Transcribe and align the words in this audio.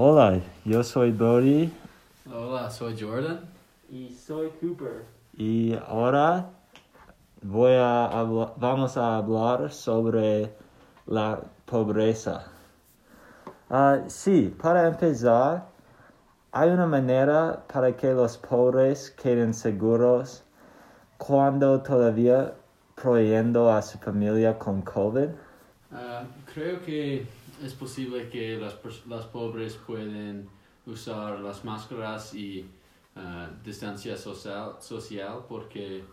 Hola, 0.00 0.38
yo 0.64 0.84
soy 0.84 1.10
Brody 1.10 1.72
Hola, 2.32 2.70
soy 2.70 2.96
Jordan. 2.96 3.40
Y 3.90 4.14
soy 4.14 4.48
Cooper. 4.60 5.04
y 5.36 5.74
ahora 5.88 6.50
voy 7.42 7.72
a 7.74 8.08
vamos 8.58 8.96
a 8.96 9.16
hablar 9.16 9.72
sobre 9.72 10.54
la 11.04 11.40
pobreza. 11.64 12.46
Ah, 13.68 14.02
sí, 14.06 14.54
para 14.62 14.86
empezar, 14.86 15.66
hay 16.52 16.70
una 16.70 16.86
manera 16.86 17.64
para 17.66 17.96
que 17.96 18.12
los 18.12 18.38
pobres 18.38 19.10
queden 19.20 19.52
seguros 19.52 20.44
cuando 21.16 21.82
todavía 21.82 22.54
proveyendo 22.94 23.68
a 23.68 23.82
su 23.82 23.98
familia 23.98 24.56
con 24.60 24.80
COVID. 24.80 25.30
Ah, 25.90 26.22
creo 26.54 26.80
que 26.82 27.26
es 27.62 27.74
posible 27.74 28.28
que 28.28 28.56
las, 28.56 28.76
las 29.06 29.24
pobres 29.26 29.74
pueden 29.74 30.48
usar 30.86 31.40
las 31.40 31.64
máscaras 31.64 32.34
y 32.34 32.64
ah, 33.16 33.48
distancia 33.64 34.16
social, 34.16 34.76
social 34.80 35.44
porque 35.48 36.04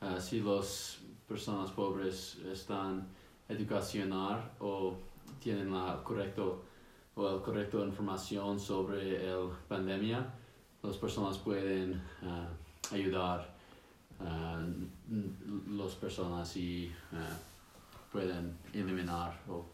ah, 0.00 0.20
si 0.20 0.40
las 0.40 0.98
personas 1.28 1.70
pobres 1.70 2.38
están 2.52 3.06
educacionar 3.48 4.52
o 4.60 4.94
tienen 5.40 5.72
la 5.72 6.02
correcto 6.04 6.62
o 7.14 7.28
el 7.28 7.42
correcto 7.42 7.84
información 7.84 8.58
sobre 8.60 9.28
el 9.28 9.48
pandemia, 9.68 10.32
las 10.82 10.96
personas 10.96 11.38
pueden 11.38 12.00
ah, 12.22 12.48
ayudar 12.92 13.58
a 14.20 14.62
las 15.70 15.92
personas 15.94 16.54
y 16.54 16.92
pueden 18.12 18.54
eliminar 18.74 19.40
o 19.48 19.64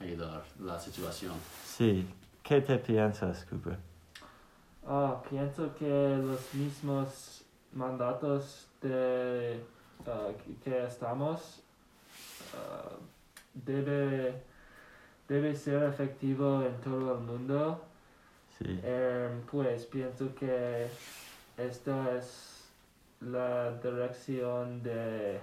ayudar 0.00 0.42
la 0.60 0.78
situación. 0.78 1.32
Sí, 1.64 2.06
¿qué 2.42 2.60
te 2.60 2.78
piensas, 2.78 3.44
Cooper? 3.46 3.78
Ah, 4.86 5.20
pienso 5.28 5.74
que 5.74 5.88
los 6.22 6.54
mismos 6.54 7.42
mandatos 7.72 8.68
de 8.80 9.60
ah, 10.06 10.28
que- 10.64 10.84
estamos 10.86 11.60
ah, 12.54 12.96
debe 13.54 14.42
debe 15.28 15.56
ser 15.56 15.82
efectivo 15.84 16.62
en 16.62 16.80
todo 16.82 17.14
el 17.14 17.20
mundo. 17.20 17.82
Sí. 18.58 18.78
Em, 18.84 19.40
pues 19.50 19.84
pienso 19.86 20.32
que 20.36 20.86
esta 21.56 22.16
es 22.16 22.68
la 23.20 23.72
dirección 23.82 24.82
de 24.84 25.40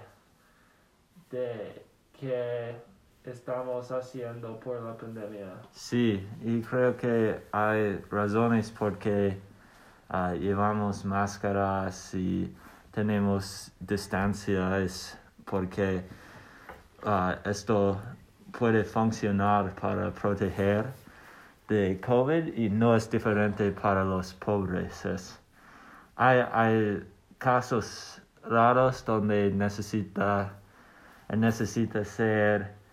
de 1.30 1.82
que 2.18 2.76
estamos 3.24 3.90
haciendo 3.90 4.58
por 4.60 4.82
la 4.82 4.96
pandemia. 4.96 5.54
Sí, 5.72 6.26
y 6.42 6.60
creo 6.62 6.96
que 6.96 7.42
hay 7.52 7.98
razones 8.10 8.70
por 8.70 8.98
qué 8.98 9.38
ah, 10.10 10.34
llevamos 10.34 11.04
máscaras 11.04 12.14
y 12.14 12.54
tenemos 12.92 13.72
distancia, 13.80 14.78
es 14.78 15.18
porque 15.44 16.04
ah, 17.04 17.36
esto 17.44 18.00
puede 18.58 18.84
funcionar 18.84 19.74
para 19.74 20.10
proteger 20.12 20.86
de 21.68 21.98
COVID 22.06 22.54
y 22.58 22.68
no 22.68 22.94
es 22.94 23.10
diferente 23.10 23.70
para 23.72 24.04
los 24.04 24.34
pobres. 24.34 25.04
Es- 25.06 25.40
hay, 26.16 26.40
hay 26.52 27.08
casos 27.38 28.20
raros 28.48 29.04
donde 29.04 29.50
necesita, 29.50 30.52
necesita 31.34 32.04
ser 32.04 32.83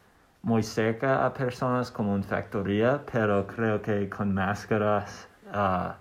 muy 0.43 0.63
cerca 0.63 1.25
a 1.25 1.33
personas 1.33 1.91
como 1.91 2.15
en 2.15 2.23
factoría, 2.23 3.03
pero 3.11 3.45
creo 3.45 3.81
que 3.81 4.09
con 4.09 4.33
máscaras 4.33 5.27
ah, 5.51 5.97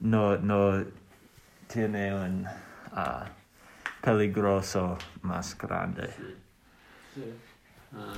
no, 0.00 0.36
no 0.36 0.84
tiene 1.66 2.14
un 2.14 2.46
ah, 2.92 3.26
peligroso 4.02 4.98
más 5.22 5.56
grande. 5.56 6.08
Sí. 7.14 7.24
Ah, 7.94 8.14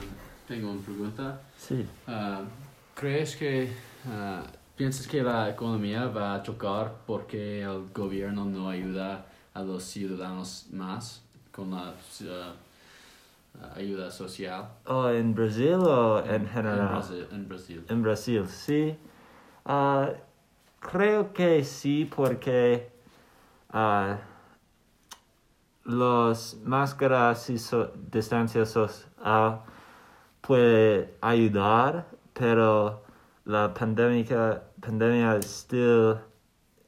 tengo 0.49 0.73
una 0.73 0.83
pregunta. 0.83 1.41
Sí. 1.57 1.87
Ah, 2.07 2.43
¿Crees 2.95 3.37
que 3.37 3.73
piensas 4.77 5.07
que 5.07 5.23
la 5.23 5.49
economía 5.51 6.07
va 6.07 6.35
a 6.35 6.43
chocar 6.43 6.93
porque 7.07 7.63
el 7.63 7.89
gobierno 7.95 8.45
no 8.45 8.69
ayuda 8.69 9.27
a 9.55 9.63
los 9.63 9.85
ciudadanos 9.85 10.67
más 10.73 11.23
con 11.53 11.71
la 11.71 11.95
ayuda 13.75 14.11
social? 14.11 14.69
¿O 14.87 15.09
en 15.09 15.35
Brasil 15.35 15.75
o 15.75 16.21
en 16.25 16.43
En 16.43 16.49
general? 16.49 16.89
Brasil. 16.89 17.27
En 17.33 17.49
Brasil. 17.49 17.85
En 17.89 18.03
Brasil, 18.03 18.49
sí. 18.49 18.97
Ah, 19.65 20.11
creo 20.81 21.33
que 21.33 21.63
sí, 21.65 22.05
porque 22.05 22.91
ah, 23.71 24.19
los 25.85 26.57
máscaras 26.65 27.49
y 27.51 27.59
so- 27.59 27.93
distancia 28.11 28.65
social 28.67 29.61
puede 30.41 31.15
ayudar, 31.21 32.07
pero 32.33 33.03
la 33.45 33.73
pandemia, 33.75 34.63
pandemia 34.81 35.41
still, 35.43 36.17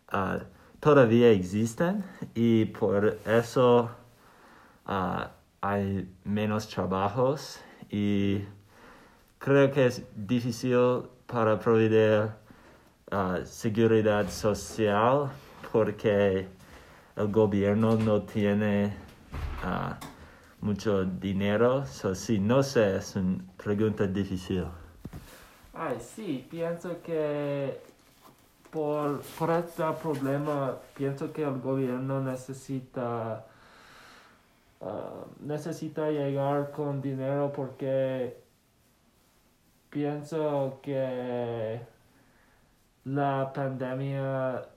ah, 0.08 0.38
todavía 0.80 1.30
existen 1.30 2.04
y 2.34 2.64
por 2.66 3.18
eso 3.26 3.90
ah, 4.86 5.30
hay 5.62 6.08
menos 6.24 6.68
trabajos 6.68 7.60
y 7.88 8.44
creo 9.38 9.70
que 9.70 9.86
es 9.86 10.02
difícil 10.14 11.04
para 11.26 11.58
proveer 11.58 12.32
ah, 13.10 13.38
seguridad 13.44 14.28
social 14.28 15.30
porque 15.72 16.46
el 17.16 17.28
gobierno 17.28 17.96
no 17.96 18.22
tiene 18.22 18.94
ah, 19.62 19.98
mucho 20.60 21.04
dinero. 21.04 21.86
So, 21.86 22.14
sí, 22.14 22.38
no 22.38 22.62
sé, 22.62 22.96
es 22.96 23.16
una 23.16 23.42
pregunta 23.56 24.06
difícil. 24.06 24.66
Sí, 26.00 26.46
pienso 26.50 27.02
que 27.02 27.80
por, 28.70 29.20
por 29.38 29.50
este 29.50 29.82
problema, 30.00 30.76
pienso 30.96 31.32
que 31.32 31.42
el 31.42 31.60
gobierno 31.60 32.20
necesita, 32.20 33.44
ah, 34.82 35.24
necesita 35.40 36.10
llegar 36.10 36.70
con 36.72 37.00
dinero 37.00 37.52
porque 37.52 38.36
pienso 39.90 40.80
que 40.82 41.80
la 43.04 43.52
pandemia 43.52 44.68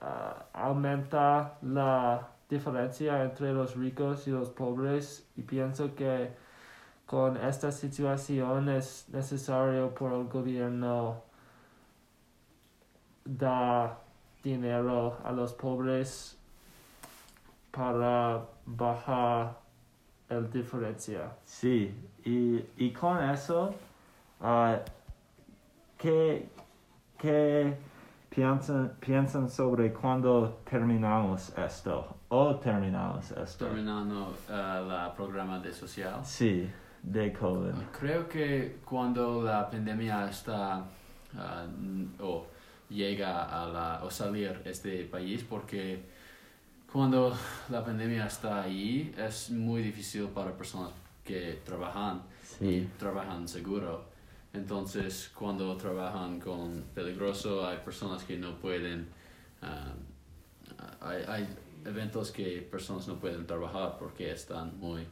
ah, 0.00 0.46
aumenta 0.52 1.58
la 1.62 2.28
diferencia 2.48 3.22
entre 3.22 3.52
los 3.52 3.76
ricos 3.76 4.26
y 4.26 4.30
los 4.30 4.50
pobres 4.50 5.28
y 5.36 5.42
pienso 5.42 5.94
que 5.94 6.30
con 7.06 7.36
esta 7.36 7.72
situación 7.72 8.68
es 8.68 9.08
necesario 9.08 9.94
por 9.94 10.12
el 10.12 10.28
gobierno 10.28 11.22
dar 13.24 13.98
dinero 14.42 15.18
a 15.24 15.32
los 15.32 15.52
pobres 15.54 16.36
para 17.70 18.44
bajar 18.76 19.58
la 20.28 20.40
diferencia. 20.42 21.32
Sí, 21.44 21.94
y, 22.24 22.64
y 22.76 22.92
con 22.92 23.22
eso, 23.22 23.74
ah, 24.40 24.78
¿qué, 25.98 26.48
qué 27.18 27.76
piensan, 28.28 28.96
piensan 29.00 29.48
sobre 29.48 29.92
cuando 29.92 30.60
terminamos 30.68 31.52
esto? 31.58 32.16
¿O 32.28 32.56
terminamos 32.56 33.30
esto? 33.32 33.66
Terminando 33.66 34.34
ah, 34.48 34.82
la 34.86 35.14
programa 35.14 35.58
de 35.58 35.72
social. 35.72 36.24
Sí, 36.24 36.70
de 37.02 37.32
COVID. 37.32 37.74
Creo 37.98 38.28
que 38.28 38.78
cuando 38.84 39.42
la 39.42 39.68
pandemia 39.68 40.28
está 40.28 40.84
ah, 41.36 41.66
o 42.20 42.46
llega 42.88 43.44
a 43.44 43.66
la 43.68 44.00
o 44.04 44.10
salir 44.10 44.62
este 44.64 45.04
país 45.04 45.44
porque 45.44 46.04
cuando 46.92 47.36
la 47.68 47.84
pandemia 47.84 48.26
está 48.26 48.62
ahí 48.62 49.14
es 49.16 49.50
muy 49.50 49.82
difícil 49.82 50.26
para 50.28 50.56
personas 50.56 50.90
que 51.24 51.60
trabajan 51.64 52.22
y 52.60 52.64
Sí, 52.64 52.90
trabajan 52.98 53.46
seguro. 53.46 54.04
Entonces, 54.52 55.30
cuando 55.32 55.76
trabajan 55.76 56.40
con 56.40 56.82
peligroso, 56.94 57.66
hay 57.66 57.78
personas 57.78 58.24
que 58.24 58.36
no 58.36 58.58
pueden, 58.58 59.08
ah, 59.62 59.92
hay, 61.00 61.22
hay 61.28 61.48
eventos 61.84 62.32
que 62.32 62.60
personas 62.68 63.06
no 63.06 63.14
pueden 63.20 63.46
trabajar 63.46 63.96
porque 63.98 64.32
están 64.32 64.76
muy 64.78 65.06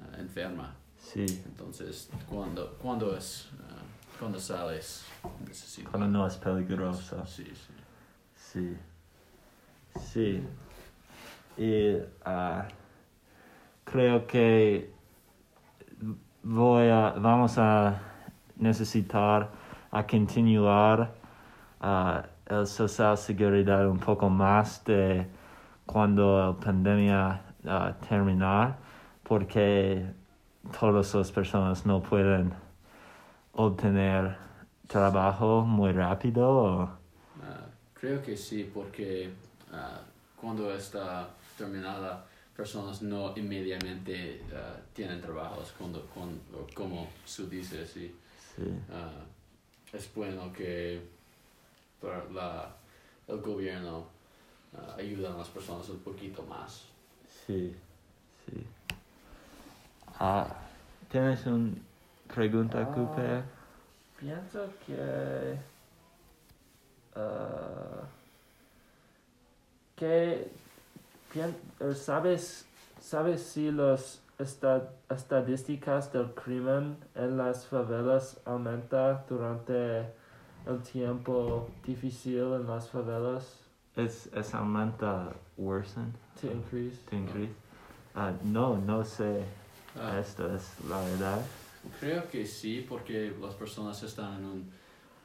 ah, 0.00 0.16
enfermas. 0.18 0.74
sí. 0.98 1.24
Entonces, 1.46 2.10
cuando, 2.28 2.76
cuando 2.78 3.16
es, 3.16 3.48
ah, 3.60 3.82
cuando 4.18 4.40
sales, 4.40 5.04
necesitas. 5.46 5.90
Cuando 5.92 6.08
no 6.08 6.26
es 6.26 6.34
peligroso. 6.36 7.24
Sí, 7.26 7.44
sí. 7.54 7.72
Sí. 8.34 8.76
Sí. 10.12 10.42
Y 11.56 11.98
ah, 12.24 12.66
creo 13.84 14.26
que 14.26 14.90
voy 16.42 16.88
a, 16.88 17.10
vamos 17.10 17.56
a 17.58 18.00
necesitar 18.56 19.50
a 19.90 20.06
continuar 20.06 21.14
ah, 21.80 22.26
el 22.46 22.66
social 22.66 23.16
seguridad 23.16 23.88
un 23.88 23.98
poco 23.98 24.28
más 24.28 24.84
de 24.84 25.26
cuando 25.86 26.38
la 26.38 26.60
pandemia 26.60 27.40
ah, 27.66 27.94
terminar, 28.08 28.76
porque 29.22 30.04
todas 30.78 31.14
las 31.14 31.30
personas 31.30 31.86
no 31.86 32.02
pueden 32.02 32.52
obtener 33.52 34.36
trabajo 34.88 35.62
muy 35.62 35.92
rápido. 35.92 36.90
creo 37.94 38.20
que 38.22 38.36
sí, 38.36 38.68
porque 38.74 39.30
cuando 40.36 40.74
está 40.74 41.28
terminada, 41.56 42.24
personas 42.56 43.02
no 43.02 43.32
inmediatamente 43.36 44.42
ah, 44.54 44.76
tienen 44.92 45.20
trabajos, 45.20 45.72
cuando, 45.78 46.04
cuando, 46.14 46.66
como 46.74 47.08
tú 47.36 47.46
dices, 47.48 47.90
sí. 47.90 48.14
Sí, 48.56 48.62
Ah, 48.92 49.24
es 49.92 50.14
bueno 50.14 50.52
que 50.52 51.00
para 52.00 52.24
la, 52.30 52.68
el 53.26 53.40
gobierno 53.40 54.06
ah, 54.76 54.94
ayude 54.98 55.26
a 55.26 55.30
las 55.30 55.48
personas 55.48 55.88
un 55.88 55.98
poquito 56.00 56.42
más. 56.44 56.84
sí, 57.46 57.74
sí. 58.46 58.66
Ah, 60.20 60.46
¿Tienes 61.10 61.44
una 61.46 61.72
pregunta, 62.32 62.78
Ah. 62.88 62.94
Cooper? 62.94 63.42
Pienso 64.20 64.68
que... 64.86 65.56
eh, 67.16 68.00
¿Sabes, 71.94 72.66
¿Sabes 73.00 73.42
si 73.42 73.70
las 73.70 74.20
esta- 74.38 74.90
estadísticas 75.10 76.12
del 76.12 76.32
crimen 76.34 76.96
en 77.14 77.36
las 77.36 77.66
favelas 77.66 78.40
aumenta 78.44 79.24
durante 79.28 80.00
el 80.66 80.80
tiempo 80.92 81.68
difícil 81.84 82.38
en 82.38 82.66
las 82.66 82.88
favelas? 82.88 83.60
¿Es, 83.96 84.28
es 84.32 84.54
aumenta 84.54 85.32
worsen? 85.56 86.12
To 86.40 86.46
increase? 86.52 86.98
to 87.10 87.16
increase? 87.16 87.52
Ah, 88.14 88.32
no, 88.44 88.78
no 88.78 89.04
sé. 89.04 89.44
Ah, 89.98 90.18
Esto 90.18 90.52
es 90.54 90.68
la 90.88 91.00
verdad. 91.00 91.40
Creo 92.00 92.28
que 92.28 92.46
sí, 92.46 92.84
porque 92.88 93.34
las 93.40 93.54
personas 93.54 94.02
están 94.02 94.34
en 94.36 94.70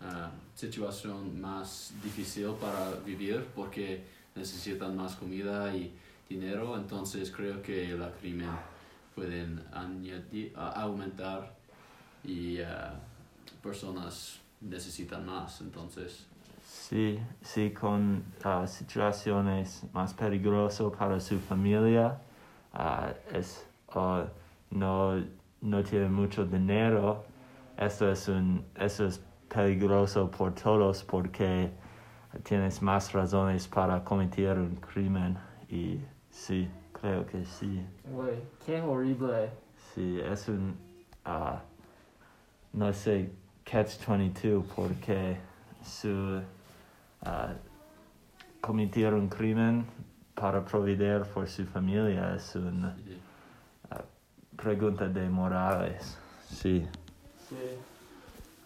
una 0.02 0.32
situación 0.56 1.40
más 1.40 1.94
difícil 2.04 2.50
para 2.60 2.92
vivir 3.06 3.46
porque 3.56 4.04
necesitan 4.40 4.96
más 4.96 5.16
comida 5.16 5.76
y 5.76 5.94
dinero, 6.28 6.76
entonces 6.78 7.32
creo 7.32 7.62
que 7.62 7.92
el 7.92 8.02
crimen 8.20 8.50
pueden 9.14 9.64
añadir, 9.72 10.54
aumentar 10.56 11.54
y 12.24 12.60
ah, 12.62 12.94
personas 13.62 14.40
necesitan 14.62 15.26
más, 15.26 15.62
entonces 15.62 16.26
Sí, 16.70 17.20
sí, 17.42 17.72
con 17.72 18.24
ah, 18.44 18.68
situaciones 18.68 19.84
más 19.92 20.14
peligrosas 20.14 20.92
para 20.98 21.20
su 21.20 21.40
familia. 21.40 22.20
ah, 22.74 23.12
es, 23.34 23.66
no, 24.70 25.24
no 25.62 25.84
tiene 25.84 26.10
mucho 26.10 26.46
dinero. 26.46 27.26
Esto 27.76 28.12
es, 28.12 28.28
un, 28.28 28.64
eso 28.76 29.08
es 29.08 29.20
peligroso 29.54 30.30
por 30.30 30.54
todos 30.54 31.04
porque 31.04 31.72
tienes 32.44 32.82
más 32.82 33.14
razones 33.14 33.68
para 33.68 34.04
cometer 34.04 34.58
un 34.58 34.76
crimen. 34.76 35.38
Y 35.70 36.00
sí, 36.30 36.68
creo 36.94 37.26
que 37.26 37.46
sí. 37.46 37.86
Güey, 38.06 38.42
qué 38.66 38.82
horrible. 38.82 39.50
Sí, 39.94 40.20
es 40.20 40.48
un, 40.50 40.76
ah, 41.26 41.62
no 42.74 42.94
sé, 42.94 43.32
catch-22 43.66 44.64
porque 44.76 45.38
su 45.84 46.42
ah, 47.24 47.54
cometer 48.62 49.14
un 49.14 49.28
crimen 49.28 49.86
para 50.36 50.64
proveer 50.64 51.24
por 51.24 51.48
su 51.48 51.66
familia 51.66 52.36
es 52.36 52.56
una 52.56 52.96
sí. 52.96 53.18
pregunta 54.56 55.08
de 55.08 55.30
morales. 55.30 56.18
Sí, 56.50 56.88
Sí. 57.50 57.56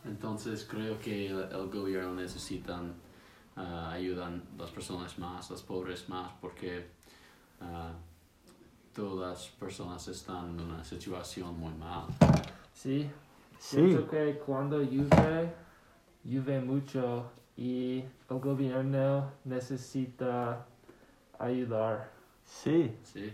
Entonces 0.05 0.67
creo 0.69 0.99
que 0.99 1.27
el, 1.27 1.43
el 1.43 1.69
gobierno 1.69 2.15
necesitan 2.15 2.93
ah, 3.55 3.91
ayudan 3.91 4.43
las 4.57 4.71
personas 4.71 5.17
más, 5.19 5.49
los 5.49 5.61
pobres 5.63 6.07
más, 6.09 6.31
porque 6.41 6.87
ah, 7.61 7.91
todas 8.95 9.29
las 9.29 9.47
personas 9.49 10.07
están 10.07 10.51
en 10.59 10.61
una 10.61 10.83
situación 10.83 11.57
muy 11.59 11.73
mal. 11.73 12.05
Sí, 12.73 13.09
sí, 13.59 13.77
Pienso 13.77 14.07
que 14.09 14.41
cuando 14.45 14.81
llueve, 14.81 15.53
llueve 16.23 16.59
mucho 16.61 17.25
y 17.57 18.03
el 18.29 18.39
gobierno 18.39 19.29
necesita 19.45 20.65
ayudar. 21.39 22.09
sí, 22.45 22.95
Sí. 23.03 23.33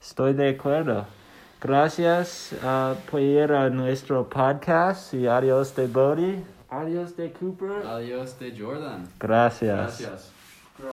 estoy 0.00 0.32
de 0.34 0.50
acuerdo. 0.50 1.06
Gracias 1.60 2.54
ah, 2.62 2.94
por 3.10 3.20
ir 3.20 3.52
a 3.52 3.68
nuestro 3.68 4.26
podcast 4.28 5.12
y 5.12 5.26
adiós 5.26 5.76
de 5.76 5.86
Bodhi. 5.86 6.42
Adiós 6.70 7.12
de 7.16 7.28
Cooper. 7.30 7.84
Adiós 7.84 8.38
de 8.38 8.56
Jordan. 8.56 9.02
Gracias. 9.18 9.76
Gracias. 9.76 10.39